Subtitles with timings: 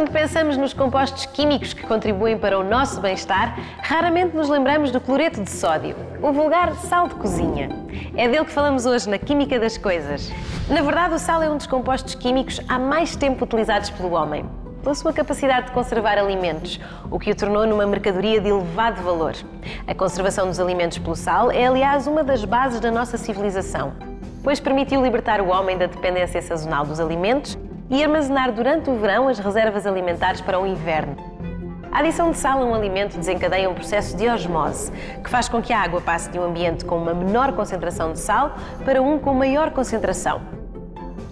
[0.00, 4.98] Quando pensamos nos compostos químicos que contribuem para o nosso bem-estar, raramente nos lembramos do
[4.98, 7.68] cloreto de sódio, o vulgar sal de cozinha.
[8.16, 10.32] É dele que falamos hoje na Química das Coisas.
[10.70, 14.46] Na verdade, o sal é um dos compostos químicos há mais tempo utilizados pelo homem,
[14.82, 16.80] pela sua capacidade de conservar alimentos,
[17.10, 19.34] o que o tornou numa mercadoria de elevado valor.
[19.86, 23.92] A conservação dos alimentos pelo sal é, aliás, uma das bases da nossa civilização,
[24.42, 27.58] pois permitiu libertar o homem da dependência sazonal dos alimentos
[27.90, 31.16] e armazenar durante o verão as reservas alimentares para o inverno.
[31.90, 34.92] A adição de sal a um alimento desencadeia um processo de osmose,
[35.24, 38.20] que faz com que a água passe de um ambiente com uma menor concentração de
[38.20, 38.54] sal
[38.84, 40.40] para um com maior concentração.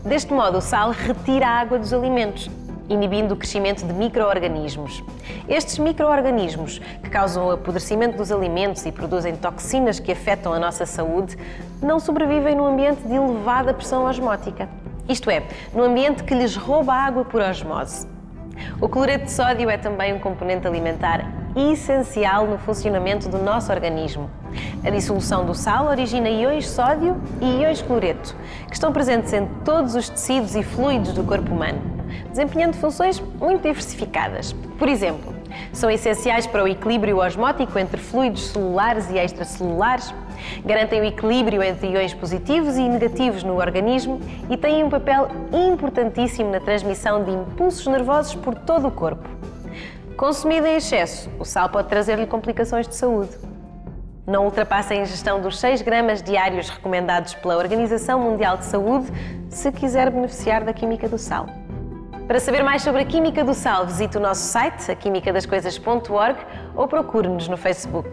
[0.04, 2.50] Deste modo, o sal retira a água dos alimentos,
[2.88, 5.04] inibindo o crescimento de micro-organismos.
[5.48, 10.84] Estes micro-organismos, que causam o apodrecimento dos alimentos e produzem toxinas que afetam a nossa
[10.84, 11.38] saúde,
[11.80, 14.68] não sobrevivem num ambiente de elevada pressão osmótica
[15.08, 15.42] isto é,
[15.74, 18.06] no ambiente que lhes rouba água por osmose.
[18.80, 21.24] O cloreto de sódio é também um componente alimentar
[21.56, 24.30] essencial no funcionamento do nosso organismo.
[24.84, 29.94] A dissolução do sal origina íons sódio e íons cloreto, que estão presentes em todos
[29.94, 31.80] os tecidos e fluidos do corpo humano,
[32.30, 34.52] desempenhando funções muito diversificadas.
[34.78, 35.37] Por exemplo,
[35.72, 40.14] são essenciais para o equilíbrio osmótico entre fluidos celulares e extracelulares,
[40.64, 46.50] garantem o equilíbrio entre iões positivos e negativos no organismo e têm um papel importantíssimo
[46.50, 49.28] na transmissão de impulsos nervosos por todo o corpo.
[50.16, 53.30] Consumido em excesso, o sal pode trazer-lhe complicações de saúde.
[54.26, 59.06] Não ultrapasse a ingestão dos 6 gramas diários recomendados pela Organização Mundial de Saúde
[59.48, 61.46] se quiser beneficiar da química do sal.
[62.28, 66.38] Para saber mais sobre a Química do Sal, visite o nosso site, aquimicadascoisas.org
[66.76, 68.10] ou procure-nos no Facebook.